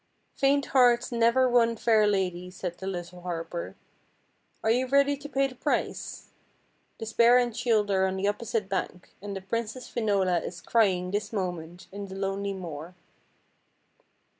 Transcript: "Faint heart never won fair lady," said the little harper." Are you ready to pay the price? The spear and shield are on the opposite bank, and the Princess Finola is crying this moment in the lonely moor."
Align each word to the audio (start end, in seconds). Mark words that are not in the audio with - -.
"Faint 0.41 0.65
heart 0.73 1.11
never 1.11 1.47
won 1.47 1.75
fair 1.75 2.07
lady," 2.07 2.49
said 2.49 2.75
the 2.79 2.87
little 2.87 3.21
harper." 3.21 3.75
Are 4.63 4.71
you 4.71 4.87
ready 4.87 5.15
to 5.17 5.29
pay 5.29 5.45
the 5.45 5.53
price? 5.53 6.29
The 6.97 7.05
spear 7.05 7.37
and 7.37 7.55
shield 7.55 7.91
are 7.91 8.07
on 8.07 8.17
the 8.17 8.27
opposite 8.27 8.67
bank, 8.67 9.13
and 9.21 9.35
the 9.35 9.41
Princess 9.41 9.87
Finola 9.87 10.39
is 10.39 10.59
crying 10.59 11.11
this 11.11 11.31
moment 11.31 11.85
in 11.91 12.07
the 12.07 12.15
lonely 12.15 12.53
moor." 12.55 12.95